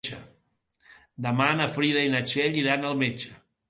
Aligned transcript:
Demà 1.27 1.51
na 1.61 1.69
Frida 1.79 2.09
i 2.09 2.13
na 2.17 2.27
Txell 2.29 2.63
iran 2.67 2.93
al 2.93 3.03
metge. 3.07 3.37